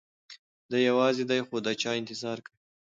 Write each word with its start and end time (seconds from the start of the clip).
دی 0.69 0.79
یوازې 0.89 1.23
دی 1.29 1.39
خو 1.47 1.55
د 1.65 1.67
چا 1.81 1.91
انتظار 1.99 2.37
کوي. 2.45 2.57